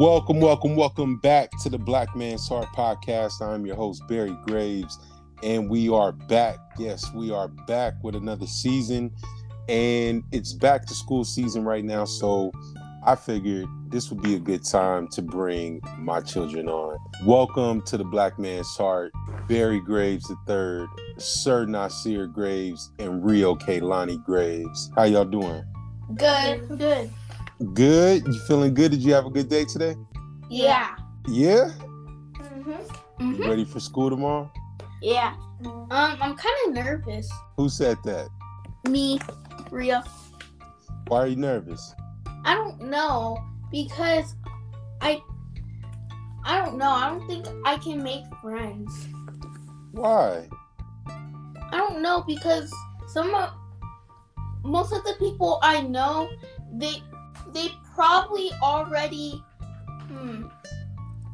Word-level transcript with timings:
Welcome, 0.00 0.40
welcome, 0.40 0.76
welcome 0.76 1.18
back 1.18 1.50
to 1.62 1.68
the 1.68 1.76
Black 1.76 2.16
Man's 2.16 2.48
Heart 2.48 2.68
podcast. 2.74 3.42
I'm 3.42 3.66
your 3.66 3.76
host, 3.76 4.02
Barry 4.08 4.34
Graves, 4.46 4.98
and 5.42 5.68
we 5.68 5.90
are 5.90 6.10
back. 6.10 6.56
Yes, 6.78 7.12
we 7.12 7.30
are 7.30 7.48
back 7.48 8.02
with 8.02 8.14
another 8.14 8.46
season, 8.46 9.14
and 9.68 10.24
it's 10.32 10.54
back 10.54 10.86
to 10.86 10.94
school 10.94 11.22
season 11.22 11.64
right 11.64 11.84
now. 11.84 12.06
So 12.06 12.50
I 13.04 13.14
figured 13.14 13.66
this 13.88 14.08
would 14.08 14.22
be 14.22 14.36
a 14.36 14.38
good 14.38 14.64
time 14.64 15.06
to 15.08 15.20
bring 15.20 15.82
my 15.98 16.22
children 16.22 16.70
on. 16.70 16.96
Welcome 17.26 17.82
to 17.82 17.98
the 17.98 18.04
Black 18.04 18.38
Man's 18.38 18.74
Heart, 18.78 19.12
Barry 19.48 19.80
Graves 19.80 20.32
III, 20.48 20.86
Sir 21.18 21.66
Nasir 21.66 22.26
Graves, 22.26 22.90
and 22.98 23.22
Rio 23.22 23.54
Kaylani 23.54 24.24
Graves. 24.24 24.90
How 24.96 25.02
y'all 25.02 25.26
doing? 25.26 25.62
Good. 26.16 26.78
Good. 26.78 27.10
Good. 27.74 28.26
You 28.26 28.40
feeling 28.46 28.72
good? 28.74 28.90
Did 28.90 29.02
you 29.02 29.12
have 29.12 29.26
a 29.26 29.30
good 29.30 29.48
day 29.48 29.64
today? 29.64 29.94
Yeah. 30.48 30.96
Yeah. 31.28 31.70
Mhm. 32.38 33.38
You 33.38 33.48
ready 33.48 33.64
for 33.64 33.80
school 33.80 34.08
tomorrow? 34.08 34.50
Yeah. 35.02 35.34
Um, 35.64 35.86
I'm 35.90 36.36
kind 36.36 36.56
of 36.66 36.72
nervous. 36.72 37.30
Who 37.58 37.68
said 37.68 37.98
that? 38.04 38.28
Me, 38.88 39.20
Ria. 39.70 40.02
Why 41.08 41.18
are 41.18 41.26
you 41.26 41.36
nervous? 41.36 41.94
I 42.44 42.54
don't 42.54 42.80
know 42.80 43.38
because 43.70 44.34
I. 45.02 45.20
I 46.44 46.64
don't 46.64 46.78
know. 46.78 46.88
I 46.88 47.10
don't 47.10 47.26
think 47.26 47.46
I 47.66 47.76
can 47.76 48.02
make 48.02 48.24
friends. 48.40 48.90
Why? 49.92 50.48
I 51.06 51.76
don't 51.76 52.00
know 52.00 52.24
because 52.26 52.72
some 53.08 53.34
of 53.34 53.50
most 54.64 54.92
of 54.94 55.04
the 55.04 55.14
people 55.18 55.58
I 55.62 55.82
know, 55.82 56.30
they 56.72 57.02
they 57.52 57.68
probably 57.94 58.50
already. 58.62 59.42
Hmm. 60.08 60.46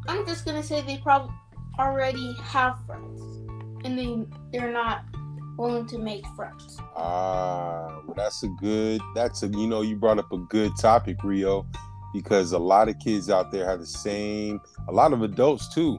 I'm 0.09 0.27
just 0.27 0.45
gonna 0.45 0.63
say 0.63 0.83
they 0.83 0.99
probably 0.99 1.35
already 1.79 2.35
have 2.43 2.79
friends, 2.87 3.21
and 3.85 3.99
they 3.99 4.27
they're 4.53 4.73
not 4.73 5.05
willing 5.57 5.87
to 5.87 5.99
make 5.99 6.27
friends. 6.29 6.79
Ah, 6.95 8.01
well, 8.05 8.15
that's 8.15 8.43
a 8.43 8.49
good. 8.61 9.01
That's 9.15 9.43
a 9.43 9.49
you 9.49 9.67
know 9.67 9.83
you 9.83 9.97
brought 9.97 10.19
up 10.19 10.33
a 10.33 10.39
good 10.39 10.73
topic, 10.79 11.23
Rio, 11.23 11.67
because 12.13 12.53
a 12.53 12.59
lot 12.59 12.89
of 12.89 12.99
kids 12.99 13.31
out 13.31 13.51
there 13.51 13.69
have 13.69 13.81
the 13.81 13.87
same. 13.87 14.61
A 14.89 14.93
lot 14.93 15.13
of 15.13 15.23
adults 15.23 15.73
too 15.75 15.99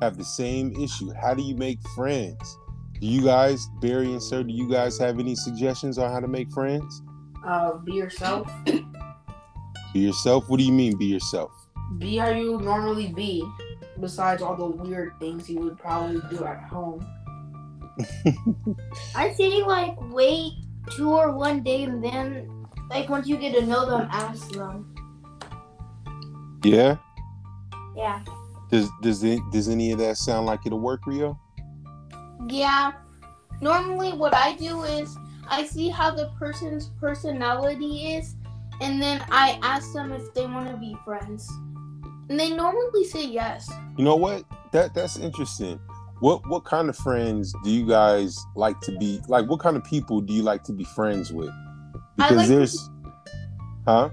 have 0.00 0.16
the 0.16 0.24
same 0.24 0.72
issue. 0.80 1.12
How 1.12 1.34
do 1.34 1.42
you 1.42 1.56
make 1.56 1.80
friends? 1.94 2.58
Do 3.00 3.06
you 3.06 3.22
guys, 3.22 3.66
Barry 3.80 4.12
and 4.12 4.22
Sir, 4.22 4.42
do 4.42 4.52
you 4.52 4.70
guys 4.70 4.98
have 4.98 5.18
any 5.18 5.34
suggestions 5.34 5.98
on 5.98 6.10
how 6.10 6.20
to 6.20 6.28
make 6.28 6.50
friends? 6.50 7.02
Uh, 7.44 7.74
be 7.78 7.92
yourself. 7.92 8.50
Be 9.96 10.02
yourself. 10.02 10.50
What 10.50 10.58
do 10.58 10.64
you 10.64 10.72
mean, 10.72 10.98
be 10.98 11.06
yourself? 11.06 11.52
Be 11.96 12.18
how 12.18 12.28
you 12.28 12.60
normally 12.60 13.14
be. 13.14 13.42
Besides 13.98 14.42
all 14.42 14.54
the 14.54 14.66
weird 14.66 15.18
things 15.18 15.48
you 15.48 15.58
would 15.60 15.78
probably 15.78 16.20
do 16.28 16.44
at 16.44 16.64
home. 16.64 17.00
I 19.14 19.32
say 19.32 19.62
like 19.62 19.94
wait 20.12 20.52
two 20.90 21.14
or 21.14 21.32
one 21.32 21.62
day, 21.62 21.84
and 21.84 22.04
then 22.04 22.66
like 22.90 23.08
once 23.08 23.26
you 23.26 23.38
get 23.38 23.54
to 23.54 23.64
know 23.64 23.86
them, 23.86 24.06
ask 24.10 24.50
them. 24.50 24.94
Yeah. 26.62 26.98
Yeah. 27.96 28.22
Does 28.70 28.90
does 29.00 29.24
it, 29.24 29.40
does 29.50 29.70
any 29.70 29.92
of 29.92 29.98
that 30.00 30.18
sound 30.18 30.44
like 30.44 30.66
it'll 30.66 30.78
work, 30.78 31.06
Rio? 31.06 31.40
Yeah. 32.48 32.92
Normally, 33.62 34.12
what 34.12 34.34
I 34.34 34.56
do 34.56 34.82
is 34.82 35.16
I 35.48 35.64
see 35.64 35.88
how 35.88 36.10
the 36.10 36.32
person's 36.38 36.90
personality 37.00 38.14
is, 38.16 38.35
and 38.80 39.00
then 39.00 39.24
I 39.30 39.58
ask 39.62 39.92
them 39.92 40.12
if 40.12 40.32
they 40.34 40.46
want 40.46 40.70
to 40.70 40.76
be 40.76 40.96
friends. 41.04 41.50
And 42.28 42.38
they 42.38 42.54
normally 42.54 43.04
say 43.04 43.24
yes. 43.24 43.70
You 43.96 44.04
know 44.04 44.16
what? 44.16 44.44
That 44.72 44.94
that's 44.94 45.16
interesting. 45.16 45.78
What 46.20 46.46
what 46.48 46.64
kind 46.64 46.88
of 46.88 46.96
friends 46.96 47.54
do 47.62 47.70
you 47.70 47.86
guys 47.86 48.38
like 48.54 48.80
to 48.82 48.96
be 48.98 49.20
like 49.28 49.46
what 49.48 49.60
kind 49.60 49.76
of 49.76 49.84
people 49.84 50.20
do 50.20 50.32
you 50.32 50.42
like 50.42 50.64
to 50.64 50.72
be 50.72 50.84
friends 50.84 51.32
with? 51.32 51.50
Because 52.16 52.36
like 52.36 52.48
there's 52.48 52.90
Huh? 53.86 54.10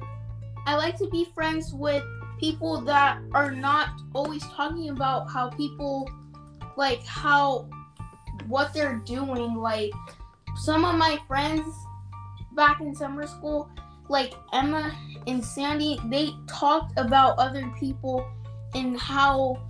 I 0.68 0.76
like 0.76 0.98
to 1.00 1.10
be 1.10 1.26
friends 1.34 1.74
with 1.74 2.04
people 2.40 2.82
that 2.82 3.20
are 3.34 3.52
not 3.52 3.90
always 4.14 4.44
talking 4.50 4.90
about 4.90 5.32
how 5.32 5.50
people 5.50 6.10
like 6.76 7.04
how 7.06 7.70
what 8.48 8.74
they're 8.74 9.02
doing 9.06 9.56
like 9.56 9.92
some 10.58 10.86
of 10.86 10.96
my 10.96 11.18
friends 11.28 11.66
back 12.56 12.82
in 12.82 12.94
summer 12.94 13.26
school 13.26 13.70
like 14.09 14.34
Emma 14.52 14.91
and 15.28 15.44
Sandy 15.44 16.00
they 16.06 16.30
talked 16.47 16.97
about 16.97 17.38
other 17.38 17.72
people 17.80 18.28
and 18.74 19.00
how 19.00 19.62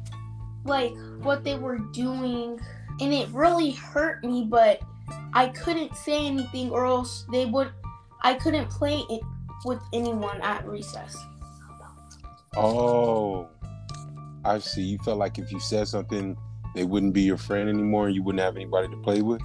like 0.66 0.94
what 1.22 1.44
they 1.44 1.56
were 1.56 1.78
doing 1.92 2.60
and 3.00 3.14
it 3.14 3.28
really 3.30 3.72
hurt 3.72 4.24
me 4.24 4.46
but 4.50 4.82
I 5.34 5.50
couldn't 5.50 5.96
say 5.96 6.26
anything 6.26 6.70
or 6.70 6.86
else 6.86 7.26
they 7.32 7.46
would 7.46 7.72
I 8.24 8.36
couldn't 8.36 8.70
play 8.70 9.04
it 9.10 9.22
with 9.66 9.82
anyone 9.92 10.42
at 10.42 10.66
recess. 10.68 11.18
Oh. 12.56 13.50
I 14.46 14.60
see. 14.60 14.82
You 14.82 14.98
felt 15.00 15.18
like 15.18 15.40
if 15.40 15.52
you 15.52 15.60
said 15.60 15.88
something 15.88 16.38
they 16.76 16.86
wouldn't 16.86 17.14
be 17.14 17.22
your 17.22 17.38
friend 17.38 17.70
anymore 17.70 18.08
and 18.08 18.16
you 18.16 18.24
wouldn't 18.24 18.44
have 18.44 18.56
anybody 18.56 18.88
to 18.90 18.98
play 18.98 19.22
with? 19.22 19.42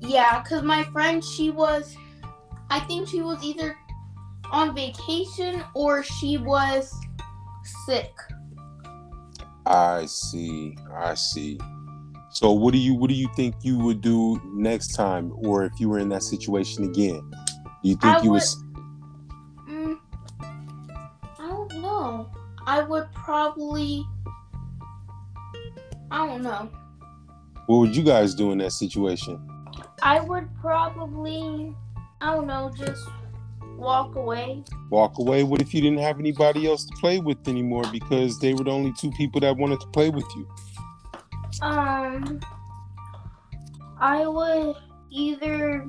Yeah, 0.00 0.42
because 0.42 0.62
my 0.62 0.82
friend, 0.84 1.24
she 1.24 1.50
was, 1.50 1.96
I 2.70 2.80
think 2.80 3.08
she 3.08 3.22
was 3.22 3.42
either 3.42 3.76
on 4.52 4.74
vacation 4.74 5.64
or 5.74 6.02
she 6.02 6.36
was 6.38 6.94
sick. 7.86 8.12
I 9.66 10.06
see. 10.06 10.76
I 10.94 11.14
see. 11.14 11.58
So 12.30 12.50
what 12.52 12.72
do 12.72 12.78
you 12.78 12.94
what 12.94 13.08
do 13.08 13.14
you 13.14 13.28
think 13.36 13.54
you 13.62 13.78
would 13.78 14.00
do 14.00 14.40
next 14.54 14.94
time 14.94 15.32
or 15.36 15.64
if 15.64 15.72
you 15.78 15.88
were 15.88 15.98
in 15.98 16.08
that 16.10 16.22
situation 16.22 16.84
again? 16.84 17.20
Do 17.82 17.88
you 17.88 17.96
think 17.96 18.16
I 18.16 18.22
you 18.22 18.30
would- 18.30 18.36
was 18.36 18.64
Mm, 19.68 19.98
I 20.40 21.48
don't 21.48 21.80
know. 21.80 22.30
I 22.66 22.82
would 22.82 23.10
probably, 23.12 24.06
I 26.10 26.26
don't 26.26 26.42
know. 26.42 26.68
what 27.66 27.78
would 27.78 27.96
you 27.96 28.02
guys 28.02 28.34
do 28.34 28.52
in 28.52 28.58
that 28.58 28.72
situation? 28.72 29.40
I 30.02 30.20
would 30.20 30.48
probably, 30.60 31.74
I 32.20 32.34
don't 32.34 32.46
know, 32.46 32.70
just 32.76 33.06
walk 33.82 34.14
away. 34.14 34.64
walk 34.90 35.18
away? 35.18 35.42
What 35.42 35.60
if 35.60 35.74
you 35.74 35.80
didn't 35.80 35.98
have 35.98 36.18
anybody 36.18 36.66
else 36.66 36.84
to 36.84 36.94
play 37.00 37.18
with 37.18 37.46
anymore 37.48 37.84
because 37.92 38.38
they 38.38 38.54
were 38.54 38.64
the 38.64 38.70
only 38.70 38.92
two 38.98 39.10
people 39.12 39.40
that 39.40 39.56
wanted 39.56 39.80
to 39.80 39.86
play 39.88 40.10
with 40.10 40.24
you? 40.36 40.48
Um, 41.60 42.40
I 43.98 44.26
would 44.26 44.76
either 45.10 45.86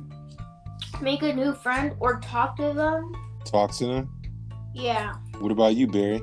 make 1.02 1.22
a 1.22 1.34
new 1.34 1.54
friend 1.54 1.94
or 2.00 2.20
talk 2.20 2.58
to 2.58 2.74
them. 2.74 3.14
Talk 3.46 3.72
to 3.78 3.86
them. 3.86 4.10
Yeah. 4.74 5.14
What 5.40 5.52
about 5.52 5.76
you, 5.76 5.88
Barry? 5.88 6.22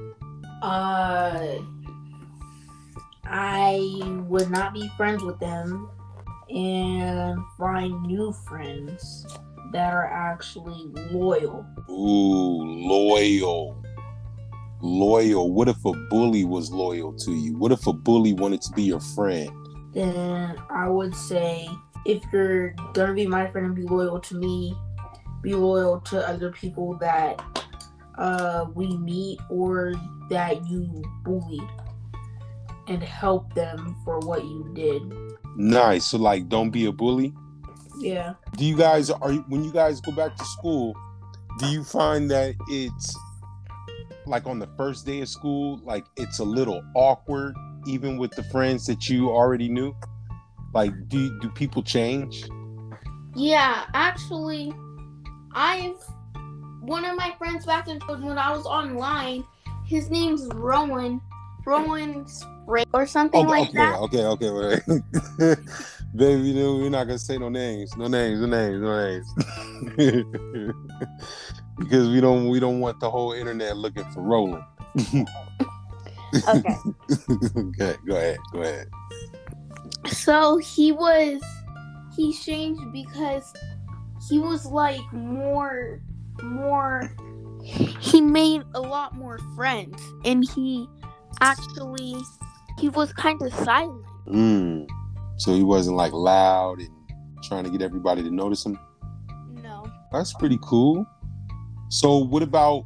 Uh, 0.62 1.58
I 3.25 4.25
would 4.28 4.50
not 4.50 4.75
be 4.75 4.91
friends 4.97 5.22
with 5.22 5.38
them 5.38 5.88
and 6.50 7.38
find 7.56 8.02
new 8.02 8.32
friends 8.48 9.26
that 9.72 9.92
are 9.92 10.06
actually 10.06 10.86
loyal. 11.10 11.64
Ooh, 11.88 12.62
loyal. 12.64 13.82
Loyal. 14.81 15.53
What 15.53 15.69
if 15.69 15.84
a 15.84 15.92
bully 16.08 16.44
was 16.44 16.70
loyal 16.70 17.12
to 17.14 17.32
you? 17.32 17.56
What 17.56 17.72
if 17.72 17.86
a 17.86 17.92
bully 17.92 18.32
wanted 18.32 18.62
to 18.62 18.72
be 18.72 18.82
your 18.82 19.00
friend? 19.00 19.50
Then 19.92 20.56
I 20.70 20.88
would 20.88 21.14
say 21.14 21.69
if 22.06 22.22
you're 22.32 22.70
gonna 22.94 23.14
be 23.14 23.26
my 23.26 23.50
friend 23.50 23.66
and 23.66 23.75
be 23.75 23.82
loyal 23.82 24.20
to 24.20 24.34
me, 24.36 24.76
be 25.42 25.54
loyal 25.54 26.00
to 26.00 26.26
other 26.26 26.50
people 26.50 26.94
that 26.98 27.40
uh, 28.19 28.67
we 28.75 28.96
meet 28.99 29.38
or 29.49 29.94
that 30.28 30.67
you 30.67 31.02
bullied 31.25 31.69
and 32.88 33.02
help 33.02 33.52
them 33.55 33.96
for 34.05 34.19
what 34.20 34.44
you 34.44 34.70
did. 34.75 35.02
Nice. 35.56 36.06
So 36.06 36.19
like 36.19 36.49
don't 36.49 36.70
be 36.70 36.87
a 36.87 36.93
bully. 36.93 37.34
Yeah. 38.00 38.35
Do 38.56 38.64
you 38.64 38.76
guys 38.76 39.11
are 39.11 39.32
you, 39.32 39.44
when 39.49 39.62
you 39.64 39.73
guys 39.73 40.00
go 40.00 40.12
back 40.12 40.37
to 40.37 40.44
school, 40.44 40.94
do 41.58 41.67
you 41.67 41.85
find 41.85 42.31
that 42.31 42.55
it's 42.69 43.17
like 44.26 44.47
on 44.47 44.58
the 44.58 44.69
first 44.76 45.06
day 45.06 45.20
of 45.20 45.29
school, 45.29 45.81
like 45.85 46.05
it's 46.17 46.38
a 46.38 46.44
little 46.44 46.82
awkward 46.94 47.55
even 47.87 48.17
with 48.17 48.31
the 48.32 48.44
friends 48.44 48.87
that 48.87 49.08
you 49.08 49.31
already 49.31 49.69
knew? 49.69 49.94
Like 50.73 50.93
do 51.08 51.38
do 51.41 51.50
people 51.50 51.82
change? 51.82 52.44
Yeah, 53.37 53.85
actually, 53.94 54.73
I've 55.55 55.96
one 56.81 57.05
of 57.05 57.17
my 57.17 57.35
friends 57.38 57.67
back 57.67 57.88
in 57.88 58.00
when 58.00 58.38
I 58.38 58.56
was 58.56 58.67
online. 58.67 59.44
His 59.87 60.11
name's 60.11 60.46
Rowan. 60.55 61.20
Rowan 61.66 62.26
Spray 62.26 62.84
or 62.92 63.06
something 63.06 63.46
okay, 63.46 63.50
like 63.50 63.68
okay, 63.68 63.78
that. 63.78 63.98
okay, 63.98 64.24
okay, 64.24 64.50
wait. 64.50 65.58
Baby, 66.16 66.48
you 66.48 66.54
know, 66.54 66.76
we're 66.76 66.90
not 66.90 67.04
gonna 67.04 67.18
say 67.18 67.38
no 67.38 67.48
names, 67.48 67.96
no 67.96 68.08
names, 68.08 68.40
no 68.40 68.46
names, 68.46 68.82
no 68.82 68.98
names, 68.98 69.32
because 71.78 72.08
we 72.08 72.20
don't 72.20 72.48
we 72.48 72.58
don't 72.58 72.80
want 72.80 72.98
the 73.00 73.08
whole 73.08 73.32
internet 73.32 73.76
looking 73.76 74.04
for 74.12 74.22
Roland. 74.22 74.64
Okay. 76.48 76.76
okay, 77.56 77.94
go 78.06 78.16
ahead. 78.16 78.38
Go 78.52 78.60
ahead. 78.60 78.88
So 80.06 80.58
he 80.58 80.92
was 80.92 81.42
he 82.16 82.32
changed 82.32 82.82
because 82.92 83.52
he 84.28 84.38
was 84.38 84.66
like 84.66 85.12
more 85.12 86.00
more 86.42 87.14
he 88.00 88.20
made 88.20 88.62
a 88.74 88.80
lot 88.80 89.14
more 89.14 89.38
friends 89.54 90.00
and 90.24 90.48
he 90.54 90.88
actually 91.40 92.16
he 92.78 92.88
was 92.88 93.12
kind 93.12 93.40
of 93.42 93.52
silent. 93.52 94.04
Mm. 94.26 94.88
So 95.37 95.54
he 95.54 95.62
wasn't 95.62 95.96
like 95.96 96.12
loud 96.12 96.81
and 96.81 96.90
trying 97.42 97.64
to 97.64 97.70
get 97.70 97.82
everybody 97.82 98.22
to 98.22 98.31
notice 98.31 98.64
him. 98.64 98.78
No. 99.62 99.90
That's 100.12 100.32
pretty 100.34 100.58
cool. 100.62 101.06
So 101.88 102.19
what 102.19 102.42
about 102.42 102.84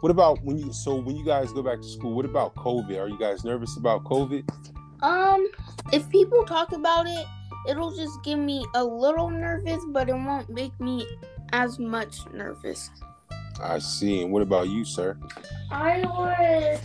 what 0.00 0.10
about 0.10 0.42
when 0.44 0.58
you 0.58 0.72
so 0.72 0.94
when 0.96 1.16
you 1.16 1.24
guys 1.24 1.52
go 1.52 1.62
back 1.62 1.80
to 1.80 1.88
school, 1.88 2.14
what 2.14 2.24
about 2.24 2.54
COVID? 2.54 2.98
Are 2.98 3.08
you 3.08 3.18
guys 3.18 3.44
nervous 3.44 3.76
about 3.76 4.04
COVID? 4.04 4.48
Um 5.02 5.48
if 5.92 6.08
people 6.10 6.44
talk 6.44 6.72
about 6.72 7.06
it, 7.06 7.26
it'll 7.68 7.94
just 7.94 8.22
give 8.22 8.38
me 8.38 8.64
a 8.74 8.84
little 8.84 9.30
nervous, 9.30 9.82
but 9.88 10.08
it 10.08 10.14
won't 10.14 10.48
make 10.48 10.78
me 10.80 11.06
as 11.52 11.78
much 11.78 12.18
nervous. 12.32 12.90
I 13.62 13.78
see. 13.78 14.22
And 14.22 14.32
what 14.32 14.42
about 14.42 14.68
you, 14.68 14.84
sir? 14.84 15.18
I 15.70 16.00
would. 16.00 16.80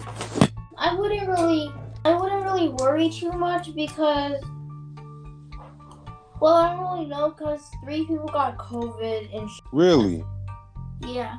Worry 2.82 3.10
too 3.10 3.32
much 3.32 3.74
because. 3.76 4.42
Well, 6.42 6.56
I 6.56 6.74
don't 6.76 6.84
really 6.94 7.06
know 7.06 7.30
because 7.30 7.62
three 7.84 8.06
people 8.06 8.28
got 8.28 8.58
COVID 8.58 9.36
and. 9.38 9.50
Sh- 9.50 9.60
Really? 9.72 10.24
yeah. 11.08 11.38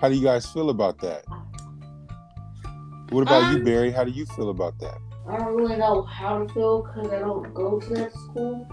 How 0.00 0.08
do 0.08 0.16
you 0.16 0.22
guys 0.24 0.46
feel 0.46 0.70
about 0.70 0.98
that? 1.00 1.24
What 3.10 3.22
about 3.22 3.52
you, 3.52 3.58
Um, 3.58 3.64
Barry? 3.64 3.90
How 3.92 4.02
do 4.04 4.10
you 4.10 4.26
feel 4.26 4.50
about 4.50 4.78
that? 4.80 4.98
I 5.28 5.36
don't 5.38 5.54
really 5.54 5.76
know 5.76 6.02
how 6.02 6.42
to 6.44 6.52
feel 6.52 6.82
because 6.82 7.08
I 7.12 7.20
don't 7.20 7.54
go 7.54 7.78
to 7.78 7.94
that 7.94 8.12
school. 8.12 8.66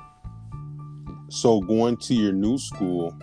So 1.29 1.61
going 1.61 1.97
to 1.97 2.15
your 2.15 2.31
new 2.33 2.57
school, 2.57 3.13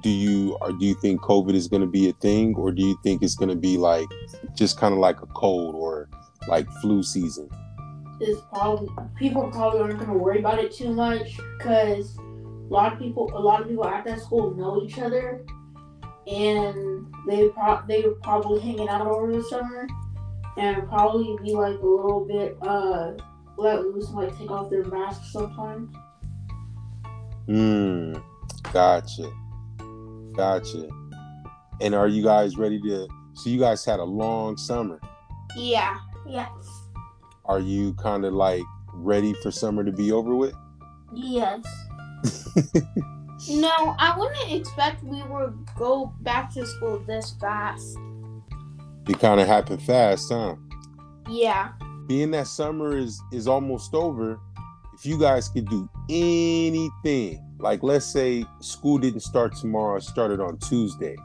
do 0.00 0.10
you 0.10 0.56
or 0.60 0.72
do 0.72 0.84
you 0.84 0.94
think 1.00 1.20
COVID 1.20 1.54
is 1.54 1.68
going 1.68 1.82
to 1.82 1.86
be 1.88 2.08
a 2.08 2.12
thing, 2.14 2.56
or 2.56 2.72
do 2.72 2.82
you 2.82 2.98
think 3.04 3.22
it's 3.22 3.36
going 3.36 3.50
to 3.50 3.56
be 3.56 3.76
like 3.76 4.08
just 4.56 4.76
kind 4.80 4.92
of 4.92 4.98
like 4.98 5.20
a 5.22 5.26
cold 5.26 5.76
or 5.76 6.08
like 6.48 6.70
flu 6.80 7.02
season? 7.02 7.48
Is 8.20 8.38
probably 8.52 8.88
people 9.16 9.50
probably 9.50 9.80
aren't 9.80 9.98
gonna 9.98 10.16
worry 10.16 10.38
about 10.38 10.58
it 10.58 10.72
too 10.72 10.92
much 10.92 11.36
because 11.58 12.16
a 12.16 12.72
lot 12.72 12.92
of 12.92 12.98
people, 12.98 13.30
a 13.34 13.38
lot 13.38 13.60
of 13.60 13.68
people 13.68 13.84
at 13.84 14.04
that 14.04 14.20
school 14.20 14.54
know 14.54 14.82
each 14.82 14.98
other, 14.98 15.44
and 16.26 17.06
they 17.26 17.48
pro- 17.48 17.82
they 17.86 18.02
were 18.02 18.14
probably 18.22 18.60
hanging 18.60 18.88
out 18.88 19.06
over 19.06 19.32
the 19.32 19.42
summer, 19.44 19.86
and 20.56 20.88
probably 20.88 21.36
be 21.42 21.54
like 21.54 21.78
a 21.78 21.86
little 21.86 22.24
bit 22.24 22.56
uh 22.62 23.12
let 23.56 23.84
loose, 23.84 24.08
and, 24.08 24.16
like 24.16 24.38
take 24.38 24.50
off 24.50 24.70
their 24.70 24.84
masks 24.84 25.32
sometimes. 25.32 25.94
Hmm. 27.46 28.14
Gotcha. 28.72 29.30
Gotcha. 30.36 30.88
And 31.80 31.94
are 31.94 32.08
you 32.08 32.22
guys 32.22 32.56
ready 32.56 32.80
to? 32.80 33.06
So 33.34 33.50
you 33.50 33.58
guys 33.58 33.84
had 33.84 34.00
a 34.00 34.04
long 34.04 34.56
summer. 34.56 35.00
Yeah. 35.56 35.98
Yes. 36.26 36.48
Are 37.44 37.60
you 37.60 37.94
kind 37.94 38.24
of 38.24 38.32
like 38.32 38.62
ready 38.92 39.34
for 39.42 39.50
summer 39.50 39.84
to 39.84 39.92
be 39.92 40.12
over 40.12 40.34
with? 40.34 40.54
Yes. 41.14 41.64
No, 43.50 43.94
I 43.98 44.16
wouldn't 44.18 44.52
expect 44.52 45.02
we 45.02 45.22
would 45.22 45.68
go 45.76 46.14
back 46.20 46.52
to 46.54 46.66
school 46.66 46.98
this 47.06 47.34
fast. 47.40 47.98
It 49.06 49.18
kind 49.18 49.40
of 49.40 49.46
happened 49.46 49.82
fast, 49.82 50.32
huh? 50.32 50.56
Yeah. 51.28 51.72
Being 52.06 52.30
that 52.30 52.46
summer 52.46 52.96
is 52.96 53.20
is 53.32 53.46
almost 53.46 53.94
over, 53.94 54.38
if 54.94 55.04
you 55.04 55.18
guys 55.18 55.48
could 55.48 55.68
do 55.68 55.88
anything, 56.08 57.44
like 57.58 57.82
let's 57.82 58.06
say 58.06 58.46
school 58.60 58.98
didn't 58.98 59.20
start 59.20 59.54
tomorrow, 59.56 59.98
started 59.98 60.40
on 60.40 60.58
Tuesday. 60.58 61.16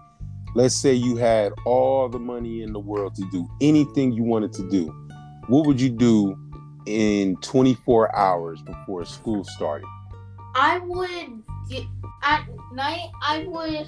Let's 0.56 0.76
say 0.76 0.94
you 0.94 1.16
had 1.16 1.54
all 1.66 2.10
the 2.10 2.20
money 2.20 2.64
in 2.64 2.74
the 2.74 2.80
world 2.80 3.16
to 3.16 3.30
do 3.32 3.48
anything 3.62 4.12
you 4.12 4.24
wanted 4.24 4.52
to 4.54 4.70
do. 4.70 4.88
What 5.48 5.68
would 5.68 5.80
you 5.80 5.90
do 5.90 6.38
in 6.86 7.36
24 7.38 8.16
hours 8.16 8.62
before 8.62 9.06
school 9.06 9.44
started? 9.44 9.88
I 10.56 10.80
would 10.80 11.44
get, 11.70 11.86
at 12.24 12.48
night. 12.74 13.10
I 13.22 13.46
would 13.48 13.88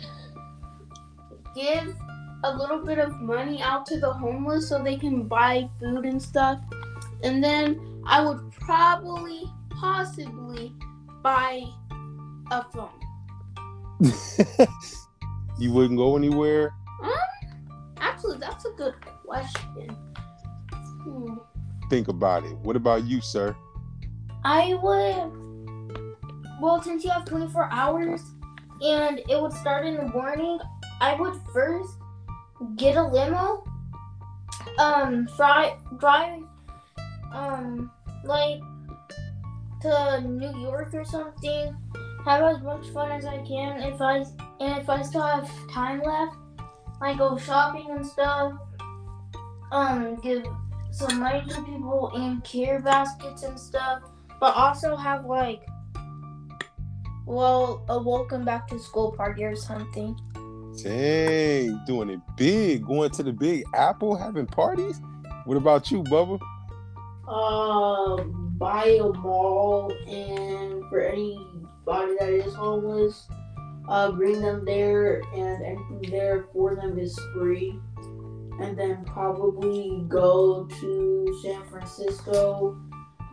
give 1.55 1.95
a 2.43 2.55
little 2.55 2.83
bit 2.85 2.99
of 2.99 3.19
money 3.21 3.61
out 3.61 3.85
to 3.87 3.99
the 3.99 4.11
homeless 4.11 4.69
so 4.69 4.81
they 4.83 4.97
can 4.97 5.23
buy 5.27 5.69
food 5.79 6.05
and 6.05 6.21
stuff, 6.21 6.59
and 7.23 7.43
then 7.43 8.01
I 8.05 8.23
would 8.23 8.51
probably, 8.51 9.43
possibly, 9.69 10.73
buy 11.21 11.63
a 12.51 12.63
phone. 12.71 12.89
you 15.61 15.71
wouldn't 15.71 15.97
go 15.97 16.17
anywhere? 16.17 16.73
Um, 17.03 17.11
Actually, 17.97 18.37
that's 18.39 18.65
a 18.65 18.71
good 18.71 18.95
question. 19.25 19.89
Hmm. 21.03 21.35
Think 21.89 22.07
about 22.07 22.45
it. 22.45 22.55
What 22.57 22.75
about 22.75 23.05
you, 23.05 23.21
sir? 23.21 23.55
I 24.43 24.73
would. 24.81 26.61
Well, 26.61 26.81
since 26.81 27.03
you 27.03 27.09
have 27.09 27.25
24 27.25 27.69
hours 27.71 28.21
and 28.81 29.19
it 29.19 29.41
would 29.41 29.53
start 29.53 29.85
in 29.85 29.95
the 29.95 30.07
morning, 30.07 30.59
I 30.99 31.15
would 31.15 31.39
first 31.53 31.93
get 32.75 32.95
a 32.95 33.03
limo, 33.03 33.63
um, 34.77 35.27
drive, 35.35 35.73
drive, 35.99 36.43
um, 37.33 37.91
like 38.23 38.61
to 39.81 40.21
New 40.21 40.61
York 40.61 40.93
or 40.93 41.03
something. 41.03 41.75
Have 42.25 42.43
as 42.43 42.61
much 42.61 42.87
fun 42.89 43.11
as 43.11 43.25
I 43.25 43.37
can. 43.39 43.81
If 43.81 43.99
I 43.99 44.23
and 44.61 44.81
if 44.81 44.89
I 44.89 45.01
still 45.01 45.21
have 45.21 45.49
time 45.69 46.01
left, 46.01 46.35
I 47.01 47.15
go 47.15 47.37
shopping 47.37 47.87
and 47.89 48.05
stuff. 48.05 48.53
Um, 49.71 50.15
give 50.21 50.45
some 50.91 51.19
money 51.19 51.43
to 51.49 51.63
people 51.63 52.11
in 52.15 52.41
care 52.41 52.79
baskets 52.81 53.43
and 53.43 53.57
stuff 53.57 54.03
but 54.41 54.53
also 54.55 54.97
have 54.97 55.25
like 55.25 55.61
well 57.25 57.85
a 57.87 58.01
welcome 58.01 58.43
back 58.43 58.67
to 58.67 58.77
school 58.77 59.13
party 59.13 59.45
or 59.45 59.55
something 59.55 60.17
Dang, 60.83 61.79
doing 61.85 62.09
it 62.09 62.19
big, 62.37 62.85
going 62.85 63.11
to 63.11 63.23
the 63.23 63.33
big 63.33 63.65
apple, 63.75 64.15
having 64.15 64.47
parties. 64.47 65.01
What 65.43 65.57
about 65.57 65.91
you, 65.91 66.01
Bubba? 66.03 66.39
Um, 67.27 68.55
buy 68.57 68.85
a 68.85 69.11
mall, 69.11 69.93
and 70.07 70.81
for 70.89 71.01
anybody 71.01 72.15
that 72.19 72.29
is 72.29 72.53
homeless, 72.53 73.27
uh, 73.91 74.09
bring 74.09 74.41
them 74.41 74.63
there, 74.63 75.21
and 75.35 75.63
anything 75.63 76.09
there 76.09 76.45
for 76.53 76.75
them 76.75 76.97
is 76.97 77.19
free. 77.35 77.77
And 78.61 78.77
then 78.77 79.03
probably 79.03 80.05
go 80.07 80.65
to 80.79 81.41
San 81.43 81.65
Francisco, 81.65 82.79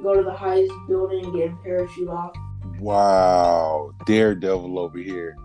go 0.02 0.14
to 0.14 0.22
the 0.22 0.34
highest 0.34 0.72
building, 0.88 1.26
and 1.26 1.34
get 1.34 1.52
a 1.52 1.56
parachute 1.62 2.08
off. 2.08 2.32
Wow, 2.80 3.92
daredevil 4.04 4.78
over 4.78 4.98
here. 4.98 5.36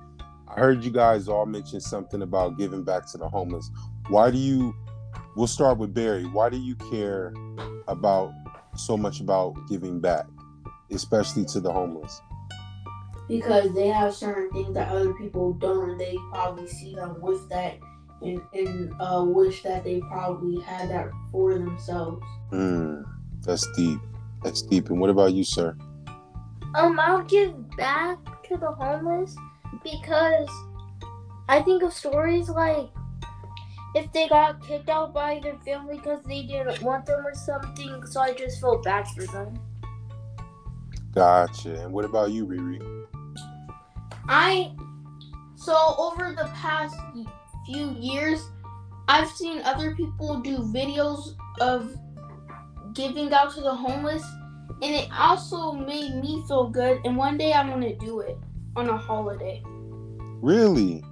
I 0.48 0.60
heard 0.60 0.84
you 0.84 0.92
guys 0.92 1.28
all 1.28 1.46
mention 1.46 1.80
something 1.80 2.24
about 2.24 2.58
giving 2.58 2.84
back 2.84 3.06
to 3.12 3.18
the 3.20 3.30
homeless. 3.30 3.70
Why 4.10 4.32
do 4.32 4.38
you? 4.38 4.76
We'll 5.36 5.48
start 5.48 5.78
with 5.78 5.94
Barry. 5.94 6.26
Why 6.26 6.50
do 6.50 6.58
you 6.58 6.76
care 6.76 7.34
about 7.88 8.32
so 8.76 8.98
much 8.98 9.20
about 9.20 9.56
giving 9.70 10.00
back, 10.00 10.26
especially 10.92 11.46
to 11.46 11.60
the 11.60 11.72
homeless? 11.72 12.20
Because 13.28 13.74
they 13.74 13.88
have 13.88 14.14
certain 14.14 14.50
things 14.52 14.74
that 14.74 14.90
other 14.90 15.14
people 15.14 15.54
don't 15.54 15.92
and 15.92 16.00
they 16.00 16.18
probably 16.32 16.68
see 16.68 16.94
them 16.96 17.20
with 17.22 17.48
that 17.50 17.78
and, 18.22 18.42
and 18.54 18.94
uh, 19.00 19.24
wish 19.26 19.64
that 19.64 19.84
they 19.84 20.00
probably 20.02 20.62
had 20.62 20.90
that 20.90 21.10
for 21.32 21.54
themselves 21.54 22.26
Hmm, 22.52 23.02
that's 23.42 23.66
deep. 23.76 24.00
That's 24.44 24.62
deep. 24.62 24.90
And 24.90 25.00
what 25.00 25.10
about 25.10 25.34
you, 25.34 25.44
sir? 25.44 25.76
um 26.76 27.00
i'll 27.00 27.22
give 27.24 27.54
back 27.78 28.18
to 28.48 28.58
the 28.58 28.72
homeless 28.72 29.36
because 29.84 30.50
i 31.48 31.62
think 31.62 31.84
of 31.84 31.94
stories 31.94 32.50
like 32.50 32.90
if 33.94 34.12
they 34.12 34.28
got 34.28 34.60
kicked 34.66 34.90
out 34.90 35.14
by 35.14 35.40
their 35.44 35.58
family 35.60 35.98
because 35.98 36.24
they 36.24 36.42
didn't 36.44 36.82
want 36.82 37.06
them 37.06 37.24
or 37.28 37.36
something 37.36 38.04
so 38.08 38.22
i 38.22 38.34
just 38.34 38.60
feel 38.60 38.82
bad 38.82 39.08
for 39.10 39.26
them 39.28 39.54
Gotcha. 41.14 41.84
And 41.84 41.94
what 41.94 42.06
about 42.06 42.32
you, 42.32 42.44
Riri? 42.48 42.82
I 44.28 44.74
so 45.56 45.96
over 45.98 46.34
the 46.34 46.50
past 46.56 46.96
few 47.66 47.92
years, 47.92 48.50
I've 49.08 49.30
seen 49.30 49.62
other 49.64 49.96
people 49.96 50.42
do 50.42 50.58
videos 50.58 51.36
of 51.62 51.96
giving 52.94 53.32
out 53.34 53.54
to 53.56 53.62
the 53.62 53.74
homeless, 53.74 54.24
and 54.82 54.94
it 54.96 55.10
also 55.18 55.72
made 55.72 56.16
me 56.16 56.44
feel 56.48 56.70
good. 56.70 57.00
And 57.06 57.16
one 57.16 57.38
day 57.38 57.54
I'm 57.54 57.70
gonna 57.70 57.96
do 57.96 58.20
it 58.20 58.38
on 58.76 58.90
a 58.90 58.98
holiday. 58.98 59.62
Really? 60.42 61.04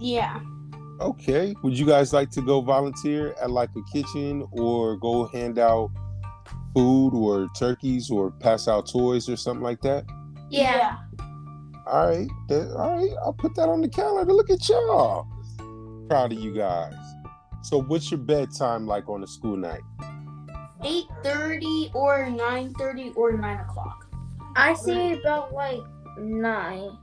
Yeah. 0.00 0.40
Okay. 1.00 1.54
Would 1.62 1.78
you 1.78 1.86
guys 1.86 2.12
like 2.12 2.30
to 2.32 2.42
go 2.42 2.60
volunteer 2.60 3.34
at 3.40 3.50
like 3.50 3.70
a 3.76 3.82
kitchen 3.92 4.46
or 4.52 4.96
go 4.96 5.26
hand 5.28 5.58
out 5.58 5.90
food 6.74 7.14
or 7.14 7.48
turkeys 7.56 8.10
or 8.10 8.30
pass 8.30 8.68
out 8.68 8.90
toys 8.90 9.28
or 9.28 9.36
something 9.36 9.62
like 9.62 9.80
that? 9.82 10.04
Yeah. 10.50 10.98
All 11.86 12.08
right. 12.08 12.28
That, 12.48 12.74
all 12.76 12.96
right. 12.96 13.16
I'll 13.24 13.32
put 13.32 13.54
that 13.56 13.68
on 13.68 13.80
the 13.80 13.88
calendar. 13.88 14.32
Look 14.32 14.50
at 14.50 14.68
y'all. 14.68 15.26
Proud 16.08 16.32
of 16.32 16.38
you 16.38 16.52
guys. 16.54 16.94
So 17.62 17.82
what's 17.82 18.10
your 18.10 18.18
bedtime 18.18 18.86
like 18.86 19.08
on 19.08 19.22
a 19.22 19.26
school 19.26 19.56
night? 19.56 19.82
Eight 20.84 21.06
thirty 21.22 21.90
or 21.94 22.28
nine 22.30 22.74
thirty 22.74 23.10
or 23.16 23.32
nine 23.36 23.58
o'clock. 23.60 24.06
I 24.54 24.74
say 24.74 25.18
about 25.18 25.52
like 25.52 25.82
nine. 26.18 26.96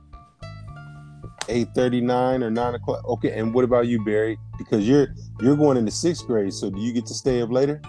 8.39 1.46 2.42
or 2.42 2.50
9 2.50 2.74
o'clock 2.74 3.04
okay 3.06 3.38
and 3.38 3.52
what 3.52 3.64
about 3.64 3.86
you 3.86 4.02
barry 4.02 4.38
because 4.56 4.88
you're 4.88 5.08
you're 5.42 5.56
going 5.56 5.76
into 5.76 5.90
sixth 5.90 6.26
grade 6.26 6.54
so 6.54 6.70
do 6.70 6.80
you 6.80 6.90
get 6.90 7.04
to 7.04 7.12
stay 7.12 7.42
up 7.42 7.50
later 7.50 7.82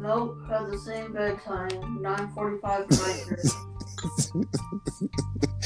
Nope, 0.00 0.38
have 0.48 0.70
the 0.70 0.78
same 0.78 1.12
bedtime, 1.12 2.00
nine 2.00 2.30
forty-five 2.30 2.86
to 2.88 2.96
nine 3.02 3.36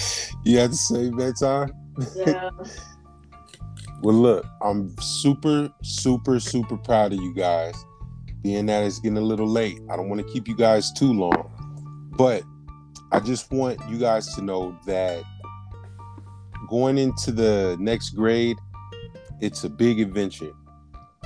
you 0.44 0.58
have 0.58 0.70
the 0.70 0.76
same 0.76 1.16
bedtime 1.16 1.72
Yeah. 2.16 2.50
well 4.02 4.14
look 4.16 4.46
i'm 4.62 4.94
super 5.00 5.70
super 5.82 6.40
super 6.40 6.76
proud 6.76 7.12
of 7.12 7.20
you 7.20 7.34
guys. 7.34 7.74
Being 8.42 8.66
that 8.66 8.82
it's 8.84 8.98
getting 8.98 9.18
a 9.18 9.22
little 9.22 9.46
late 9.46 9.78
i 9.90 9.96
don't 9.96 10.08
want 10.08 10.26
to 10.26 10.32
keep 10.32 10.48
you 10.48 10.56
guys 10.56 10.92
too 10.92 11.12
long. 11.12 11.48
But 12.16 12.42
i 13.12 13.20
just 13.20 13.50
want 13.52 13.78
you 13.88 13.98
guys 13.98 14.34
to 14.34 14.42
know 14.42 14.76
that 14.86 15.22
going 16.68 16.98
into 16.98 17.30
the 17.30 17.76
next 17.78 18.10
grade 18.10 18.56
it's 19.40 19.64
a 19.64 19.68
big 19.68 20.00
adventure. 20.00 20.52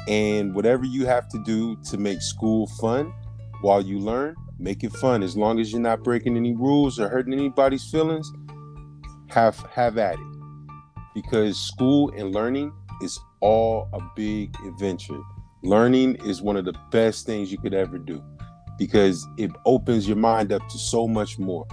And 0.09 0.55
whatever 0.55 0.85
you 0.85 1.05
have 1.07 1.29
to 1.29 1.43
do 1.45 1.77
to 1.91 1.99
make 1.99 2.23
school 2.23 2.67
fun 2.81 3.13
while 3.61 3.83
you 3.83 3.99
learn 3.99 4.35
make 4.59 4.83
it 4.85 4.93
fun. 4.93 5.23
As 5.23 5.37
long 5.37 5.61
as 5.61 5.71
you're 5.71 5.81
not 5.83 6.03
breaking 6.03 6.37
any 6.37 6.55
rules 6.55 6.99
or 6.99 7.09
hurting 7.09 7.35
anybody's 7.35 7.85
feelings 7.91 8.31
have 9.29 9.59
have 9.73 9.99
at 9.99 10.15
it 10.15 10.37
because 11.15 11.59
school 11.59 12.13
and 12.17 12.35
learning 12.35 12.73
is 13.01 13.19
all 13.41 13.89
a 13.93 14.01
big 14.15 14.55
adventure. 14.67 15.21
Learning 15.63 16.15
is 16.27 16.43
one 16.43 16.57
of 16.57 16.65
the 16.65 16.75
best 16.91 17.27
things 17.27 17.51
you 17.51 17.59
could 17.59 17.75
ever 17.75 17.99
do 17.99 18.23
because 18.79 19.27
it 19.39 19.51
opens 19.65 20.07
your 20.07 20.19
mind 20.19 20.53
up 20.53 20.67
to 20.69 20.79
so 20.79 21.09
much 21.09 21.39
more. 21.39 21.67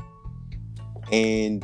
And 1.11 1.63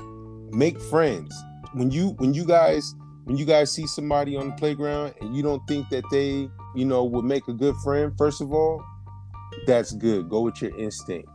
make 0.51 0.79
friends. 0.79 1.33
When 1.73 1.89
you 1.89 2.09
when 2.17 2.33
you 2.33 2.45
guys 2.45 2.95
when 3.23 3.37
you 3.37 3.45
guys 3.45 3.71
see 3.71 3.87
somebody 3.87 4.35
on 4.35 4.49
the 4.49 4.55
playground 4.55 5.13
and 5.21 5.35
you 5.35 5.43
don't 5.43 5.65
think 5.67 5.87
that 5.89 6.03
they, 6.11 6.49
you 6.75 6.85
know, 6.85 7.03
would 7.05 7.25
make 7.25 7.47
a 7.47 7.53
good 7.53 7.75
friend, 7.77 8.11
first 8.17 8.41
of 8.41 8.51
all, 8.51 8.83
that's 9.67 9.93
good. 9.93 10.29
Go 10.29 10.41
with 10.41 10.61
your 10.61 10.77
instinct. 10.77 11.29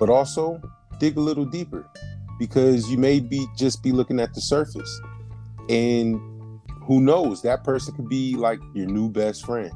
But 0.00 0.10
also 0.10 0.60
dig 0.98 1.16
a 1.16 1.20
little 1.20 1.44
deeper 1.44 1.88
because 2.38 2.90
you 2.90 2.98
may 2.98 3.20
be 3.20 3.46
just 3.56 3.82
be 3.82 3.92
looking 3.92 4.20
at 4.20 4.32
the 4.34 4.40
surface. 4.40 5.00
And 5.68 6.18
who 6.82 7.00
knows 7.00 7.42
that 7.42 7.64
person 7.64 7.94
could 7.94 8.08
be 8.08 8.36
like 8.36 8.60
your 8.74 8.86
new 8.86 9.10
best 9.10 9.44
friend. 9.44 9.72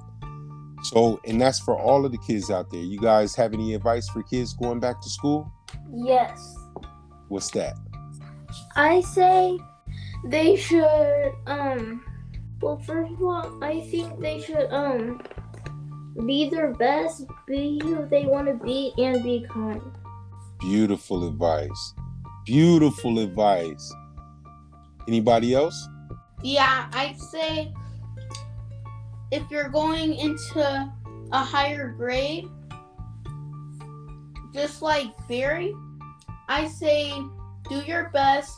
So 0.85 1.21
and 1.27 1.41
that's 1.41 1.61
for 1.61 1.79
all 1.79 2.05
of 2.05 2.13
the 2.13 2.19
kids 2.19 2.51
out 2.51 2.71
there. 2.71 2.81
You 2.81 2.99
guys 2.99 3.35
have 3.37 3.53
any 3.53 3.75
advice 3.75 4.09
for 4.09 4.23
kids 4.23 4.55
going 4.55 4.81
back 4.81 5.01
to 5.03 5.11
school? 5.11 5.51
Yes. 5.93 6.55
what's 7.29 7.51
that? 7.53 7.75
I 8.77 9.01
say 9.01 9.59
they 10.25 10.57
should 10.57 11.33
um 11.47 12.05
well 12.61 12.79
first 12.79 13.13
of 13.13 13.23
all 13.23 13.63
I 13.65 13.81
think 13.91 14.21
they 14.21 14.41
should 14.41 14.69
um 14.71 15.21
be 16.27 16.51
their 16.51 16.73
best, 16.75 17.25
be 17.47 17.81
who 17.83 18.07
they 18.07 18.27
want 18.27 18.47
to 18.49 18.55
be 18.65 18.93
and 18.99 19.23
be 19.23 19.47
kind. 19.49 19.81
beautiful 20.61 21.27
advice 21.27 21.95
beautiful 22.45 23.19
advice 23.19 23.93
anybody 25.09 25.55
else 25.55 25.89
Yeah, 26.43 26.89
I'd 26.93 27.19
say 27.19 27.73
if 29.33 29.51
you're 29.51 29.71
going 29.71 30.15
into 30.15 30.93
a 31.33 31.39
higher 31.39 31.89
grade, 31.89 32.49
just 34.53 34.83
like 34.83 35.07
Barry, 35.27 35.75
I 36.49 36.69
say 36.69 37.11
do 37.69 37.77
your 37.87 38.11
best. 38.11 38.53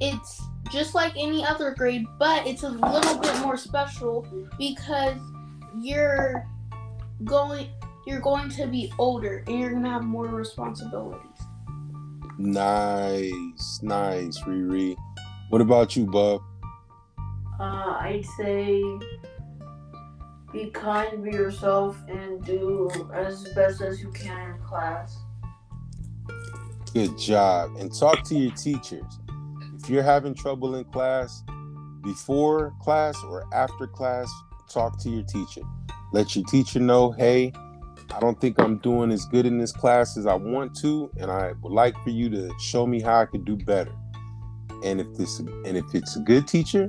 It's 0.00 0.42
just 0.70 0.94
like 0.94 1.14
any 1.16 1.44
other 1.44 1.74
grade, 1.74 2.04
but 2.18 2.46
it's 2.46 2.62
a 2.62 2.68
little 2.68 3.18
bit 3.18 3.38
more 3.40 3.56
special 3.56 4.26
because 4.58 5.16
you're 5.80 6.46
going 7.24 7.68
you're 8.06 8.20
going 8.20 8.50
to 8.50 8.66
be 8.66 8.92
older 8.98 9.44
and 9.46 9.60
you're 9.60 9.72
gonna 9.72 9.88
have 9.88 10.04
more 10.04 10.26
responsibilities. 10.26 11.40
Nice 12.38 13.80
nice 13.82 14.38
riri 14.40 14.96
what 15.50 15.60
about 15.60 15.96
you 15.96 16.06
bub 16.06 16.40
Uh, 17.60 17.96
I'd 18.00 18.24
say 18.36 18.82
be 20.52 20.70
kind, 20.70 21.24
be 21.24 21.30
yourself, 21.30 21.96
and 22.08 22.44
do 22.44 22.90
as 23.14 23.44
best 23.54 23.80
as 23.80 24.02
you 24.02 24.10
can 24.10 24.50
in 24.50 24.58
class. 24.60 25.16
Good 26.92 27.16
job. 27.18 27.76
And 27.78 27.90
talk 27.98 28.22
to 28.24 28.34
your 28.34 28.52
teachers. 28.52 29.18
If 29.78 29.88
you're 29.88 30.02
having 30.02 30.34
trouble 30.34 30.74
in 30.74 30.84
class, 30.84 31.42
before 32.02 32.74
class 32.82 33.16
or 33.24 33.46
after 33.54 33.86
class, 33.86 34.30
talk 34.68 35.00
to 35.02 35.08
your 35.08 35.22
teacher. 35.22 35.62
Let 36.12 36.36
your 36.36 36.44
teacher 36.44 36.80
know, 36.80 37.12
hey, 37.12 37.52
I 38.14 38.20
don't 38.20 38.38
think 38.40 38.60
I'm 38.60 38.76
doing 38.78 39.10
as 39.10 39.24
good 39.24 39.46
in 39.46 39.58
this 39.58 39.72
class 39.72 40.16
as 40.18 40.26
I 40.26 40.34
want 40.34 40.76
to, 40.80 41.10
and 41.18 41.30
I 41.30 41.52
would 41.62 41.72
like 41.72 41.94
for 42.04 42.10
you 42.10 42.28
to 42.30 42.52
show 42.60 42.86
me 42.86 43.00
how 43.00 43.20
I 43.20 43.26
could 43.26 43.44
do 43.44 43.56
better. 43.56 43.92
And 44.84 45.00
if 45.00 45.14
this 45.14 45.38
and 45.38 45.76
if 45.76 45.84
it's 45.94 46.16
a 46.16 46.20
good 46.20 46.46
teacher, 46.46 46.88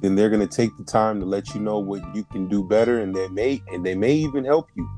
then 0.00 0.16
they're 0.16 0.30
gonna 0.30 0.46
take 0.46 0.76
the 0.76 0.84
time 0.84 1.20
to 1.20 1.26
let 1.26 1.54
you 1.54 1.60
know 1.60 1.78
what 1.78 2.02
you 2.14 2.24
can 2.24 2.48
do 2.48 2.64
better, 2.64 3.00
and 3.00 3.14
they 3.14 3.28
may 3.28 3.62
and 3.72 3.86
they 3.86 3.94
may 3.94 4.14
even 4.14 4.44
help 4.44 4.68
you. 4.74 4.88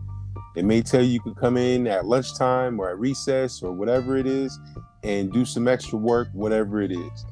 They 0.55 0.63
may 0.63 0.81
tell 0.83 1.03
you 1.03 1.09
you 1.09 1.21
can 1.21 1.35
come 1.35 1.57
in 1.57 1.87
at 1.87 2.07
lunchtime 2.07 2.81
or 2.81 2.89
at 2.89 2.99
recess 2.99 3.63
or 3.63 3.73
whatever 3.73 4.17
it 4.17 4.27
is 4.27 4.59
and 5.03 5.33
do 5.33 5.45
some 5.45 5.67
extra 5.69 5.99
work, 5.99 6.29
whatever 6.33 6.81
it 6.81 6.93
is. 6.93 7.27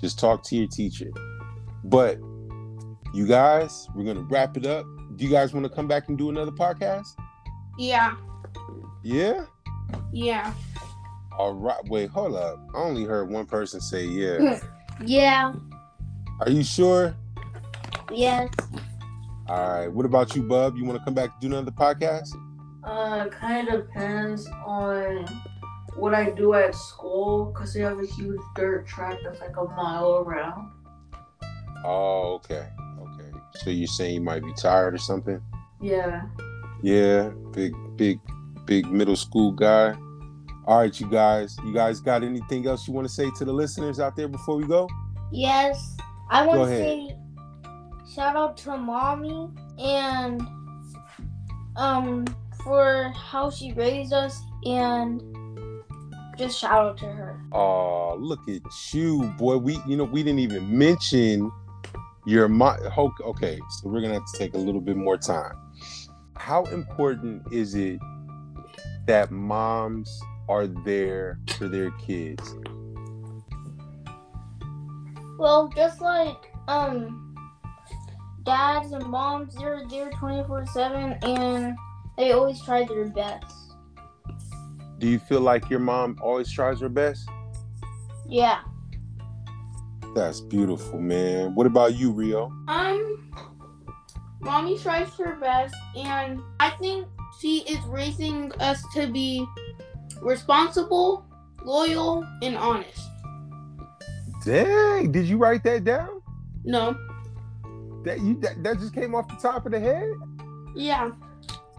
Just 0.00 0.18
talk 0.18 0.44
to 0.44 0.56
your 0.56 0.68
teacher. 0.68 1.10
But 1.84 2.18
you 3.12 3.26
guys, 3.26 3.88
we're 3.94 4.04
gonna 4.04 4.26
wrap 4.28 4.56
it 4.56 4.66
up. 4.66 4.86
Do 5.16 5.24
you 5.24 5.30
guys 5.30 5.52
want 5.52 5.64
to 5.64 5.70
come 5.70 5.88
back 5.88 6.08
and 6.08 6.16
do 6.16 6.30
another 6.30 6.52
podcast? 6.52 7.14
Yeah, 7.78 8.14
Yeah. 9.02 9.44
yeah. 10.12 10.52
All 11.38 11.52
right. 11.54 11.84
Wait, 11.88 12.08
hold 12.10 12.34
up. 12.34 12.58
I 12.74 12.78
only 12.78 13.04
heard 13.04 13.28
one 13.30 13.44
person 13.46 13.80
say 13.80 14.04
yeah. 14.06 14.58
Yeah. 15.04 15.52
Are 16.40 16.48
you 16.50 16.64
sure? 16.64 17.14
Yes. 18.10 18.48
All 19.48 19.68
right. 19.68 19.88
What 19.88 20.06
about 20.06 20.34
you, 20.34 20.42
Bub? 20.42 20.76
You 20.76 20.84
want 20.86 20.98
to 20.98 21.04
come 21.04 21.12
back 21.14 21.30
and 21.32 21.40
do 21.40 21.46
another 21.48 21.70
podcast? 21.70 22.28
Uh, 22.82 23.26
kind 23.28 23.68
of 23.68 23.86
depends 23.86 24.46
on 24.64 25.26
what 25.96 26.14
I 26.14 26.30
do 26.30 26.54
at 26.54 26.74
school, 26.74 27.52
cause 27.52 27.74
they 27.74 27.80
have 27.80 27.98
a 27.98 28.06
huge 28.06 28.40
dirt 28.54 28.86
track 28.86 29.18
that's 29.24 29.40
like 29.40 29.56
a 29.56 29.64
mile 29.64 30.24
around. 30.26 30.70
Oh, 31.84 32.34
okay. 32.36 32.68
Okay. 33.00 33.30
So 33.56 33.70
you're 33.70 33.86
saying 33.86 34.14
you 34.14 34.20
might 34.20 34.42
be 34.42 34.52
tired 34.54 34.94
or 34.94 34.98
something? 34.98 35.42
Yeah. 35.80 36.22
Yeah, 36.82 37.30
big, 37.52 37.74
big, 37.96 38.20
big 38.64 38.86
middle 38.90 39.16
school 39.16 39.52
guy. 39.52 39.96
All 40.66 40.80
right, 40.80 41.00
you 41.00 41.08
guys. 41.08 41.56
You 41.64 41.72
guys 41.72 42.00
got 42.00 42.24
anything 42.24 42.66
else 42.66 42.88
you 42.88 42.94
want 42.94 43.06
to 43.06 43.12
say 43.12 43.30
to 43.38 43.44
the 43.44 43.52
listeners 43.52 44.00
out 44.00 44.16
there 44.16 44.28
before 44.28 44.56
we 44.56 44.66
go? 44.66 44.88
Yes. 45.32 45.96
I 46.30 46.44
want 46.44 46.62
to 46.62 46.68
say 46.68 47.16
shout 48.12 48.36
out 48.36 48.56
to 48.56 48.76
mommy 48.76 49.48
and 49.78 50.40
um 51.76 52.24
for 52.64 53.12
how 53.14 53.50
she 53.50 53.72
raised 53.74 54.12
us 54.12 54.40
and 54.64 55.22
just 56.36 56.58
shout 56.58 56.72
out 56.72 56.98
to 56.98 57.06
her. 57.06 57.40
Oh, 57.52 58.16
look 58.18 58.48
at 58.48 58.60
you, 58.92 59.22
boy. 59.38 59.56
We, 59.56 59.80
you 59.86 59.96
know, 59.96 60.04
we 60.04 60.22
didn't 60.22 60.40
even 60.40 60.76
mention 60.76 61.50
your 62.26 62.48
mom. 62.48 62.78
Okay, 63.20 63.58
so 63.70 63.88
we're 63.88 64.00
gonna 64.00 64.14
have 64.14 64.32
to 64.32 64.38
take 64.38 64.54
a 64.54 64.58
little 64.58 64.80
bit 64.80 64.96
more 64.96 65.16
time. 65.16 65.54
How 66.36 66.64
important 66.64 67.42
is 67.52 67.74
it 67.74 67.98
that 69.06 69.30
moms 69.30 70.20
are 70.48 70.66
there 70.66 71.40
for 71.56 71.68
their 71.68 71.90
kids? 71.92 72.54
Well, 75.38 75.68
just 75.74 76.00
like 76.00 76.52
um 76.68 77.34
dads 78.44 78.92
and 78.92 79.04
moms, 79.06 79.54
they're 79.54 79.86
there 79.88 80.10
24/7 80.10 81.18
and 81.24 81.76
they 82.16 82.32
always 82.32 82.62
try 82.62 82.84
their 82.84 83.08
best. 83.08 83.44
Do 84.98 85.08
you 85.08 85.18
feel 85.18 85.40
like 85.40 85.68
your 85.68 85.80
mom 85.80 86.16
always 86.22 86.50
tries 86.50 86.80
her 86.80 86.88
best? 86.88 87.28
Yeah. 88.28 88.60
That's 90.14 90.40
beautiful, 90.40 90.98
man. 90.98 91.54
What 91.54 91.66
about 91.66 91.94
you, 91.94 92.10
Rio? 92.10 92.46
Um, 92.68 92.68
Um, 92.68 93.55
mommy 94.46 94.78
tries 94.78 95.08
her 95.16 95.36
best, 95.36 95.74
and 95.96 96.40
I 96.60 96.70
think 96.70 97.06
she 97.40 97.58
is 97.68 97.78
raising 97.86 98.52
us 98.60 98.82
to 98.94 99.06
be 99.08 99.44
responsible, 100.22 101.26
loyal, 101.64 102.24
and 102.42 102.56
honest. 102.56 103.02
Dang, 104.44 105.10
did 105.12 105.26
you 105.26 105.36
write 105.36 105.64
that 105.64 105.84
down? 105.84 106.22
No, 106.64 106.96
That 108.04 108.20
you 108.20 108.38
that, 108.40 108.62
that 108.62 108.78
just 108.78 108.94
came 108.94 109.14
off 109.14 109.28
the 109.28 109.36
top 109.36 109.66
of 109.66 109.72
the 109.72 109.80
head? 109.80 110.08
yeah. 110.74 111.10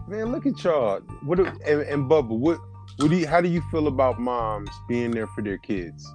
Man, 0.06 0.32
look 0.32 0.46
at 0.46 0.62
y'all. 0.64 1.00
What 1.22 1.36
do- 1.36 1.44
and, 1.66 1.82
and 1.82 2.10
Bubba, 2.10 2.30
what 2.30 2.58
what 2.98 3.10
do 3.10 3.16
you 3.16 3.26
how 3.26 3.40
do 3.42 3.48
you 3.48 3.60
feel 3.70 3.86
about 3.88 4.18
moms 4.18 4.70
being 4.88 5.10
there 5.10 5.26
for 5.28 5.42
their 5.42 5.58
kids? 5.58 6.10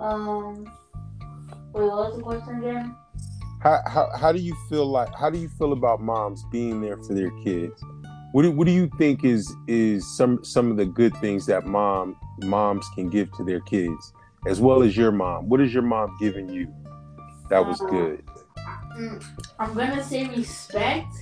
Um, 0.00 0.64
wait, 1.72 1.84
what 1.84 2.12
was 2.12 2.16
the 2.16 2.22
question 2.22 2.58
again? 2.58 2.94
How, 3.62 3.80
how 3.86 4.10
how 4.18 4.32
do 4.32 4.40
you 4.40 4.56
feel 4.68 4.86
like 4.86 5.14
how 5.14 5.30
do 5.30 5.38
you 5.38 5.48
feel 5.48 5.72
about 5.72 6.00
moms 6.00 6.44
being 6.50 6.80
there 6.80 6.96
for 6.96 7.14
their 7.14 7.30
kids? 7.44 7.80
What 8.32 8.42
do, 8.42 8.50
what 8.50 8.66
do 8.66 8.72
you 8.72 8.90
think 8.98 9.24
is 9.24 9.54
is 9.68 10.04
some 10.16 10.42
some 10.42 10.72
of 10.72 10.76
the 10.76 10.86
good 10.86 11.16
things 11.18 11.46
that 11.46 11.64
mom 11.64 12.16
moms 12.42 12.84
can 12.96 13.08
give 13.08 13.30
to 13.36 13.44
their 13.44 13.60
kids 13.60 14.12
as 14.48 14.60
well 14.60 14.82
as 14.82 14.96
your 14.96 15.12
mom? 15.12 15.48
What 15.48 15.60
is 15.60 15.72
your 15.72 15.84
mom 15.84 16.16
giving 16.18 16.48
you 16.48 16.74
that 17.50 17.64
was 17.64 17.80
Uh, 17.82 17.86
good? 17.86 18.24
Mm, 18.98 19.24
I'm 19.60 19.74
gonna 19.74 20.02
say 20.02 20.26
respect, 20.26 21.14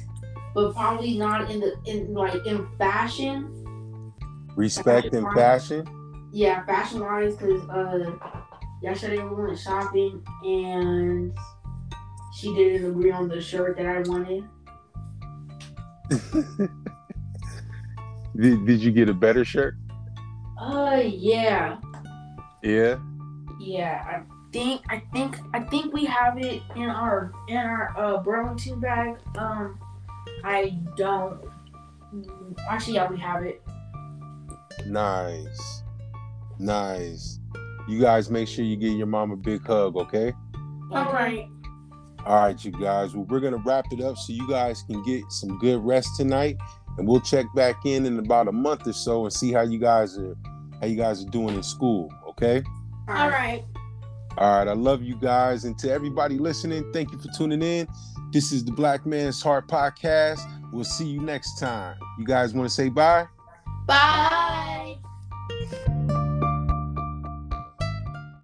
but 0.55 0.75
probably 0.75 1.19
not 1.19 1.51
in 1.51 1.61
the 1.61 1.77
in 1.85 2.15
like 2.15 2.47
in 2.47 2.67
fashion. 2.79 4.15
Respect 4.57 5.13
and 5.13 5.27
fashion? 5.35 5.85
Yeah, 6.33 6.65
fashion 6.65 7.01
wise, 7.01 7.37
because 7.37 7.69
uh, 7.69 8.13
yesterday 8.81 9.23
we 9.23 9.45
went 9.45 9.59
shopping 9.59 10.23
and 10.43 11.35
she 12.41 12.55
didn't 12.55 12.89
agree 12.91 13.11
on 13.11 13.29
the 13.29 13.41
shirt 13.41 13.77
that 13.77 13.87
I 13.87 14.01
wanted. 14.01 14.45
did, 18.37 18.67
did 18.67 18.81
you 18.81 18.91
get 18.93 19.09
a 19.11 19.15
better 19.15 19.45
shirt? 19.45 19.75
Uh, 20.59 21.03
yeah, 21.05 21.79
Yeah. 22.63 22.99
yeah. 23.61 24.03
I 24.07 24.23
think 24.53 24.83
I 24.89 25.03
think 25.13 25.37
I 25.55 25.61
think 25.61 25.93
we 25.93 26.05
have 26.07 26.39
it 26.39 26.63
in 26.77 26.91
our 26.91 27.33
in 27.49 27.57
our 27.57 27.95
uh 27.97 28.23
Burlington 28.23 28.81
bag. 28.81 29.17
Um, 29.39 29.79
I 30.43 30.79
don't. 30.97 31.41
Actually, 32.69 32.95
yeah, 32.95 33.11
we 33.11 33.19
have 33.19 33.45
it. 33.45 33.63
Nice. 34.87 35.83
Nice. 36.59 37.39
You 37.89 38.01
guys 38.01 38.31
make 38.31 38.49
sure 38.49 38.65
you 38.65 38.77
give 38.77 38.93
your 38.95 39.07
mom 39.07 39.31
a 39.31 39.37
big 39.37 39.65
hug, 39.67 39.97
okay? 39.97 40.33
All 40.91 41.13
right. 41.13 41.49
All 42.27 42.37
right, 42.37 42.65
you 42.65 42.71
guys. 42.73 43.15
Well, 43.15 43.25
we're 43.25 43.41
gonna 43.41 43.63
wrap 43.65 43.87
it 43.93 44.01
up 44.01 44.17
so 44.17 44.33
you 44.33 44.47
guys 44.49 44.83
can 44.83 45.03
get 45.05 45.31
some 45.31 45.59
good 45.59 45.85
rest 45.85 46.17
tonight, 46.17 46.57
and 46.99 47.09
we'll 47.09 47.21
check 47.21 47.47
back 47.55 47.77
in 47.85 48.07
in 48.07 48.19
about 48.19 48.49
a 48.49 48.53
month 48.53 48.87
or 48.87 48.93
so 48.93 49.25
and 49.25 49.33
see 49.33 49.53
how 49.53 49.63
you 49.63 49.79
guys 49.79 50.19
are 50.19 50.37
how 50.81 50.87
you 50.87 50.97
guys 50.97 51.25
are 51.25 51.29
doing 51.29 51.55
in 51.55 51.63
school. 51.63 52.13
Okay. 52.29 52.63
All 53.09 53.31
right. 53.31 53.65
All 54.39 54.59
right. 54.59 54.69
I 54.69 54.73
love 54.73 55.03
you 55.03 55.17
guys, 55.17 55.65
and 55.65 55.79
to 55.79 55.91
everybody 55.91 56.39
listening, 56.39 56.91
thank 56.93 57.11
you 57.13 57.19
for 57.19 57.29
tuning 57.37 57.63
in. 57.63 57.87
This 58.33 58.53
is 58.53 58.65
the 58.65 58.73
Black 58.73 59.07
Man's 59.07 59.43
Heart 59.43 59.69
podcast. 59.69 60.41
We'll 60.73 60.85
see 60.85 61.07
you 61.07 61.21
next 61.21 61.59
time. 61.59 61.97
You 62.19 62.25
guys 62.25 62.55
want 62.55 62.69
to 62.69 62.75
say 62.75 62.89
bye? 62.89 63.27
Bye. 63.87 64.30